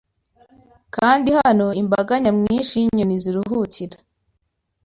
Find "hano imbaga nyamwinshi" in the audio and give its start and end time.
1.41-2.73